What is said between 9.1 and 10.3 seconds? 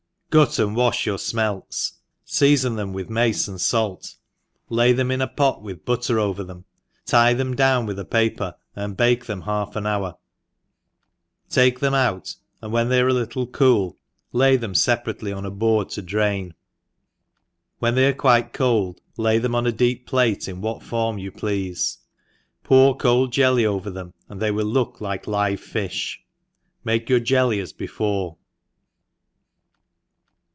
them half an hour,